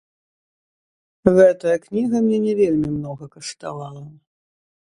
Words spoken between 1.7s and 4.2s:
кніга мне не вельмі многа каштавала.